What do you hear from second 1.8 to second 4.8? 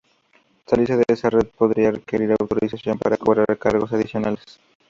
requerir autorización para cobrar cargos adicionales.